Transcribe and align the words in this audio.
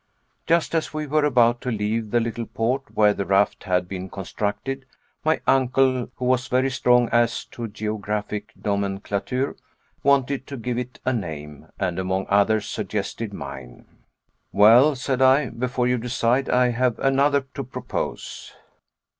Just 0.47 0.73
as 0.73 0.95
we 0.95 1.05
were 1.05 1.23
about 1.25 1.61
to 1.61 1.69
leave 1.69 2.09
the 2.09 2.19
little 2.19 2.47
port 2.47 2.81
where 2.95 3.13
the 3.13 3.23
raft 3.23 3.65
had 3.65 3.87
been 3.87 4.09
constructed, 4.09 4.85
my 5.23 5.41
uncle, 5.45 6.09
who 6.15 6.25
was 6.25 6.47
very 6.47 6.71
strong 6.71 7.07
as 7.09 7.45
to 7.45 7.67
geographic 7.67 8.51
nomenclature, 8.65 9.55
wanted 10.01 10.47
to 10.47 10.57
give 10.57 10.79
it 10.79 10.99
a 11.05 11.13
name, 11.13 11.67
and 11.79 11.99
among 11.99 12.25
others, 12.29 12.67
suggested 12.67 13.31
mine. 13.31 13.85
"Well," 14.51 14.95
said 14.95 15.21
I, 15.21 15.49
"before 15.49 15.87
you 15.87 15.99
decide 15.99 16.49
I 16.49 16.69
have 16.69 16.97
another 16.97 17.41
to 17.53 17.63
propose." 17.63 18.53